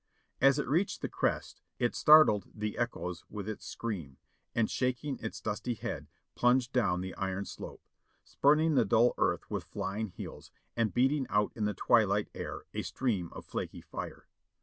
As 0.41 0.57
it 0.57 0.67
reached 0.67 1.03
the 1.03 1.07
crest 1.07 1.61
it 1.77 1.93
startled 1.93 2.47
the 2.55 2.75
echoes 2.75 3.23
with 3.29 3.47
its 3.47 3.67
scream, 3.67 4.17
and 4.55 4.67
shaking 4.67 5.19
its 5.19 5.39
dusky 5.39 5.75
head, 5.75 6.07
plunged 6.33 6.73
down 6.73 7.01
the 7.01 7.13
iron 7.17 7.45
slope— 7.45 7.83
spurning 8.23 8.73
the 8.73 8.83
dull 8.83 9.13
earth 9.19 9.47
with 9.51 9.63
flying 9.63 10.07
heels, 10.07 10.49
and 10.75 10.91
beating 10.91 11.27
out 11.29 11.51
in 11.55 11.65
the 11.65 11.75
twilight 11.75 12.29
air 12.33 12.65
a 12.73 12.81
stream 12.81 13.29
of 13.31 13.45
flaky 13.45 13.81
fire. 13.81 14.25